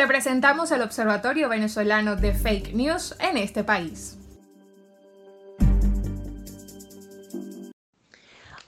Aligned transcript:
Te 0.00 0.06
presentamos 0.06 0.70
el 0.70 0.80
Observatorio 0.80 1.50
Venezolano 1.50 2.16
de 2.16 2.32
Fake 2.32 2.72
News 2.72 3.14
en 3.20 3.36
este 3.36 3.64
país. 3.64 4.19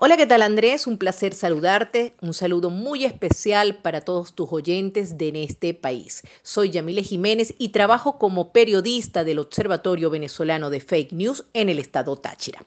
Hola, 0.05 0.17
¿qué 0.17 0.27
tal 0.27 0.43
Andrés? 0.43 0.89
Un 0.89 0.99
placer 0.99 1.33
saludarte. 1.33 2.17
Un 2.21 2.35
saludo 2.35 2.71
muy 2.71 3.05
especial 3.05 3.77
para 3.77 4.01
todos 4.01 4.35
tus 4.35 4.49
oyentes 4.51 5.17
de 5.17 5.45
este 5.45 5.75
país. 5.75 6.23
Soy 6.43 6.71
Yamile 6.71 7.05
Jiménez 7.05 7.55
y 7.57 7.69
trabajo 7.69 8.19
como 8.19 8.53
periodista 8.53 9.23
del 9.23 9.39
Observatorio 9.39 10.11
Venezolano 10.11 10.71
de 10.71 10.81
Fake 10.81 11.13
News 11.13 11.45
en 11.53 11.69
el 11.69 11.79
estado 11.79 12.17
Táchira. 12.17 12.65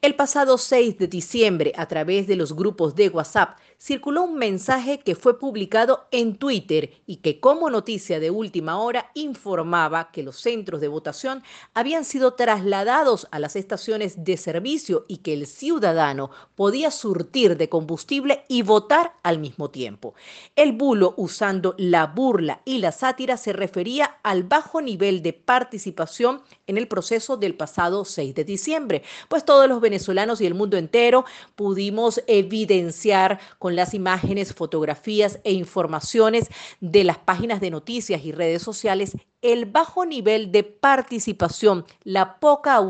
El 0.00 0.14
pasado 0.14 0.56
6 0.56 0.96
de 0.96 1.08
diciembre, 1.08 1.74
a 1.76 1.86
través 1.88 2.26
de 2.26 2.36
los 2.36 2.54
grupos 2.56 2.94
de 2.94 3.10
WhatsApp, 3.10 3.58
circuló 3.78 4.22
un 4.22 4.36
mensaje 4.36 5.00
que 5.00 5.14
fue 5.14 5.38
publicado 5.38 6.08
en 6.10 6.36
Twitter 6.38 6.90
y 7.06 7.16
que 7.16 7.38
como 7.38 7.68
noticia 7.68 8.18
de 8.18 8.30
última 8.30 8.80
hora 8.80 9.10
informaba 9.12 10.10
que 10.10 10.22
los 10.22 10.40
centros 10.40 10.80
de 10.80 10.88
votación 10.88 11.42
habían 11.74 12.06
sido 12.06 12.32
trasladados 12.32 13.28
a 13.30 13.38
las 13.38 13.56
estaciones 13.56 14.24
de 14.24 14.38
servicio 14.38 15.04
y 15.06 15.18
que 15.18 15.34
el 15.34 15.46
ciudadano 15.46 16.30
podía 16.56 16.77
surtir 16.90 17.56
de 17.56 17.68
combustible 17.68 18.44
y 18.48 18.62
votar 18.62 19.12
al 19.22 19.38
mismo 19.38 19.70
tiempo. 19.70 20.14
El 20.56 20.72
bulo 20.72 21.14
usando 21.16 21.74
la 21.78 22.06
burla 22.06 22.62
y 22.64 22.78
la 22.78 22.92
sátira 22.92 23.36
se 23.36 23.52
refería 23.52 24.18
al 24.22 24.44
bajo 24.44 24.80
nivel 24.80 25.22
de 25.22 25.32
participación 25.32 26.40
en 26.66 26.78
el 26.78 26.88
proceso 26.88 27.36
del 27.36 27.54
pasado 27.54 28.04
6 28.04 28.34
de 28.34 28.44
diciembre, 28.44 29.02
pues 29.28 29.44
todos 29.44 29.68
los 29.68 29.80
venezolanos 29.80 30.40
y 30.40 30.46
el 30.46 30.54
mundo 30.54 30.76
entero 30.76 31.24
pudimos 31.56 32.22
evidenciar 32.26 33.40
con 33.58 33.76
las 33.76 33.94
imágenes, 33.94 34.54
fotografías 34.54 35.40
e 35.44 35.52
informaciones 35.52 36.48
de 36.80 37.04
las 37.04 37.18
páginas 37.18 37.60
de 37.60 37.70
noticias 37.70 38.24
y 38.24 38.32
redes 38.32 38.62
sociales 38.62 39.16
el 39.42 39.66
bajo 39.66 40.04
nivel 40.04 40.50
de 40.50 40.64
participación, 40.64 41.84
la 42.04 42.38
poca 42.40 42.80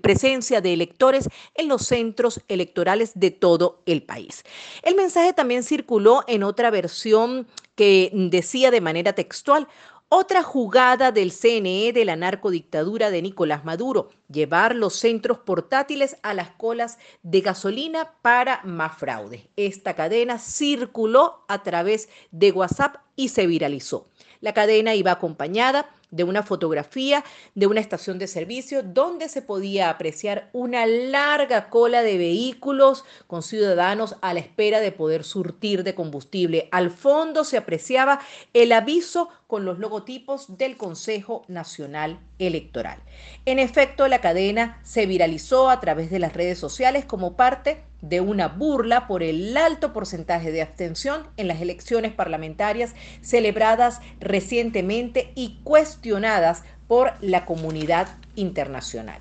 presencia 0.00 0.60
de 0.60 0.72
electores 0.72 1.28
en 1.54 1.68
los 1.68 1.86
centros 1.86 2.40
electorales 2.48 3.12
de 3.14 3.30
todo 3.30 3.82
el 3.86 4.02
país. 4.02 4.44
El 4.82 4.96
mensaje 4.96 5.32
también 5.32 5.62
circuló 5.62 6.24
en 6.26 6.42
otra 6.42 6.70
versión 6.70 7.46
que 7.74 8.10
decía 8.12 8.70
de 8.70 8.80
manera 8.80 9.12
textual, 9.12 9.68
otra 10.08 10.44
jugada 10.44 11.10
del 11.10 11.32
CNE 11.32 11.92
de 11.92 12.04
la 12.04 12.14
narcodictadura 12.14 13.10
de 13.10 13.22
Nicolás 13.22 13.64
Maduro, 13.64 14.10
llevar 14.30 14.76
los 14.76 14.94
centros 14.94 15.38
portátiles 15.38 16.16
a 16.22 16.32
las 16.32 16.50
colas 16.50 16.98
de 17.24 17.40
gasolina 17.40 18.12
para 18.22 18.60
más 18.62 18.96
fraude. 18.96 19.48
Esta 19.56 19.94
cadena 19.94 20.38
circuló 20.38 21.44
a 21.48 21.64
través 21.64 22.08
de 22.30 22.52
WhatsApp 22.52 22.98
y 23.16 23.28
se 23.28 23.46
viralizó. 23.46 24.06
La 24.40 24.52
cadena 24.52 24.94
iba 24.94 25.10
acompañada 25.10 25.90
de 26.10 26.24
una 26.24 26.42
fotografía 26.42 27.24
de 27.54 27.66
una 27.66 27.80
estación 27.80 28.18
de 28.18 28.26
servicio 28.26 28.82
donde 28.82 29.28
se 29.28 29.42
podía 29.42 29.90
apreciar 29.90 30.50
una 30.52 30.86
larga 30.86 31.68
cola 31.68 32.02
de 32.02 32.16
vehículos 32.18 33.04
con 33.26 33.42
ciudadanos 33.42 34.16
a 34.20 34.32
la 34.32 34.40
espera 34.40 34.80
de 34.80 34.92
poder 34.92 35.24
surtir 35.24 35.82
de 35.82 35.94
combustible. 35.94 36.68
Al 36.70 36.90
fondo 36.90 37.44
se 37.44 37.56
apreciaba 37.56 38.20
el 38.54 38.72
aviso 38.72 39.28
con 39.46 39.64
los 39.64 39.78
logotipos 39.78 40.56
del 40.56 40.76
Consejo 40.76 41.44
Nacional 41.48 42.20
Electoral. 42.38 43.02
En 43.44 43.58
efecto, 43.58 44.08
la 44.08 44.20
cadena 44.20 44.80
se 44.84 45.06
viralizó 45.06 45.70
a 45.70 45.80
través 45.80 46.10
de 46.10 46.18
las 46.18 46.34
redes 46.34 46.58
sociales 46.58 47.04
como 47.04 47.36
parte 47.36 47.84
de 48.08 48.20
una 48.20 48.48
burla 48.48 49.06
por 49.06 49.22
el 49.22 49.56
alto 49.56 49.92
porcentaje 49.92 50.52
de 50.52 50.62
abstención 50.62 51.26
en 51.36 51.48
las 51.48 51.60
elecciones 51.60 52.12
parlamentarias 52.12 52.94
celebradas 53.20 54.00
recientemente 54.20 55.32
y 55.34 55.58
cuestionadas 55.64 56.62
por 56.86 57.12
la 57.20 57.44
comunidad 57.44 58.08
internacional. 58.36 59.20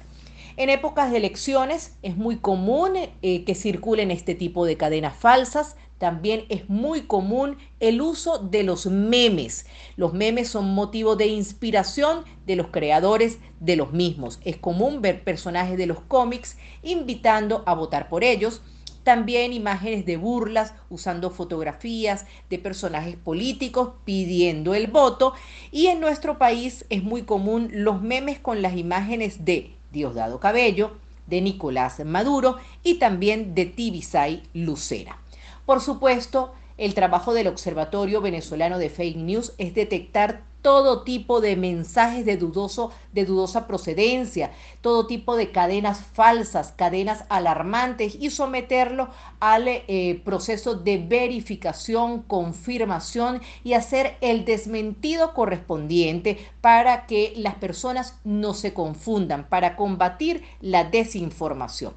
En 0.58 0.69
épocas 0.69 1.11
de 1.11 1.17
elecciones 1.17 1.98
es 2.02 2.15
muy 2.15 2.37
común 2.37 2.93
eh, 2.95 3.43
que 3.43 3.55
circulen 3.55 4.09
este 4.09 4.36
tipo 4.36 4.65
de 4.65 4.77
cadenas 4.77 5.15
falsas. 5.15 5.76
También 5.98 6.45
es 6.48 6.70
muy 6.70 7.02
común 7.02 7.58
el 7.82 8.02
uso 8.02 8.38
de 8.38 8.64
los 8.64 8.86
memes. 8.86 9.65
Los 9.98 10.14
memes 10.14 10.48
son 10.48 10.73
motivo 10.73 11.17
de 11.17 11.27
inspiración 11.27 12.23
de 12.45 12.55
los 12.55 12.67
creadores 12.67 13.39
de 13.59 13.76
los 13.76 13.92
mismos. 13.92 14.39
Es 14.45 14.55
común 14.55 15.02
ver 15.02 15.26
personajes 15.26 15.77
de 15.77 15.88
los 15.88 15.99
cómics 16.02 16.58
invitando 16.83 17.64
a 17.65 17.73
votar 17.73 18.08
por 18.08 18.23
ellos 18.23 18.61
también 19.05 19.54
imágenes 19.54 20.05
de 20.05 20.17
burlas 20.17 20.73
usando 20.89 21.30
fotografías 21.30 22.26
de 22.49 22.58
personajes 22.58 23.16
políticos 23.16 23.92
pidiendo 24.04 24.73
el 24.73 24.88
voto. 24.88 25.33
Y 25.71 25.88
en 25.88 26.02
nuestro 26.02 26.39
país 26.39 26.86
es 26.89 27.04
muy 27.04 27.21
común 27.21 27.70
los 27.71 28.02
memes 28.02 28.39
con 28.39 28.64
las 28.64 28.76
imágenes 28.76 29.45
de 29.45 29.76
Diosdado 29.92 30.39
Cabello, 30.39 30.98
de 31.27 31.39
Nicolás 31.39 32.04
Maduro 32.04 32.58
y 32.83 32.95
también 32.95 33.54
de 33.54 33.67
Tibisay 33.67 34.42
Lucera. 34.54 35.20
Por 35.67 35.82
supuesto, 35.82 36.54
el 36.77 36.93
trabajo 36.93 37.33
del 37.33 37.47
Observatorio 37.47 38.21
Venezolano 38.21 38.77
de 38.77 38.89
Fake 38.89 39.17
News 39.17 39.53
es 39.58 39.73
detectar 39.73 40.43
todo 40.61 41.03
tipo 41.03 41.41
de 41.41 41.55
mensajes 41.55 42.25
de, 42.25 42.37
dudoso, 42.37 42.91
de 43.13 43.23
dudosa 43.23 43.67
procedencia, 43.67 44.52
todo 44.81 45.05
tipo 45.05 45.35
de 45.35 45.52
cadenas 45.52 45.99
falsas, 45.99 46.73
cadenas 46.75 47.23
alarmantes 47.30 48.17
y 48.19 48.31
someterlo 48.31 49.09
al 49.39 49.67
eh, 49.67 50.21
proceso 50.25 50.73
de 50.73 50.97
verificación, 50.97 52.23
confirmación 52.23 53.41
y 53.64 53.73
hacer 53.73 54.17
el 54.21 54.43
desmentido 54.43 55.35
correspondiente 55.35 56.39
para 56.61 57.05
que 57.05 57.33
las 57.37 57.53
personas 57.53 58.15
no 58.23 58.55
se 58.55 58.73
confundan, 58.73 59.47
para 59.47 59.75
combatir 59.75 60.41
la 60.61 60.83
desinformación. 60.83 61.93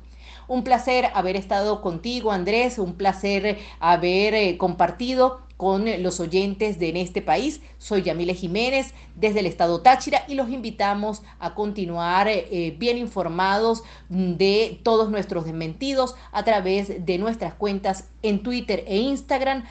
Un 0.47 0.65
placer 0.65 1.07
haber 1.15 1.37
estado 1.37 1.81
contigo, 1.81 2.33
Andrés, 2.33 2.79
un 2.79 2.95
placer 2.95 3.59
haber 3.81 4.35
eh, 4.35 4.59
compartido 4.59 5.41
con 5.59 5.87
los 6.03 6.21
oyentes 6.21 6.79
de 6.79 6.89
En 6.89 6.97
este 6.97 7.21
país. 7.21 7.61
Soy 7.79 8.03
Yamile 8.03 8.33
Jiménez 8.35 8.95
desde 9.17 9.41
el 9.41 9.47
estado 9.47 9.83
Táchira 9.83 10.25
y 10.29 10.35
los 10.35 10.49
invitamos 10.51 11.23
a 11.41 11.55
continuar 11.55 12.29
eh, 12.29 12.75
bien 12.79 12.97
informados 12.97 13.83
de 14.09 14.81
todos 14.85 15.11
nuestros 15.11 15.45
desmentidos 15.45 16.15
a 16.33 16.45
través 16.45 17.05
de 17.05 17.19
nuestras 17.19 17.55
cuentas 17.55 18.09
en 18.23 18.43
Twitter 18.43 18.85
e 18.87 18.99
Instagram 18.99 19.65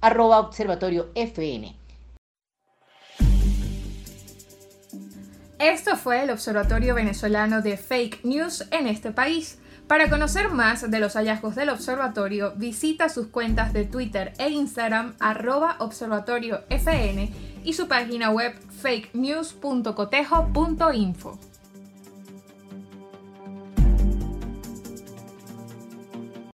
arroba 0.00 0.40
observatorio 0.40 1.10
FN. 1.14 1.76
Esto 5.58 5.96
fue 5.96 6.22
el 6.22 6.30
Observatorio 6.30 6.94
Venezolano 6.94 7.62
de 7.62 7.76
Fake 7.76 8.20
News 8.24 8.64
en 8.70 8.86
este 8.86 9.10
país. 9.10 9.58
Para 9.88 10.08
conocer 10.10 10.50
más 10.50 10.90
de 10.90 11.00
los 11.00 11.14
hallazgos 11.14 11.54
del 11.54 11.70
observatorio, 11.70 12.52
visita 12.56 13.08
sus 13.08 13.28
cuentas 13.28 13.72
de 13.72 13.86
Twitter 13.86 14.34
e 14.38 14.50
Instagram 14.50 15.14
observatoriofn 15.78 17.30
y 17.64 17.72
su 17.72 17.88
página 17.88 18.30
web 18.30 18.52
fakenews.cotejo.info. 18.82 21.38